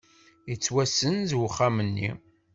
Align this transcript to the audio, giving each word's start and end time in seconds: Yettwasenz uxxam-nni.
Yettwasenz 0.49 1.29
uxxam-nni. 1.47 2.09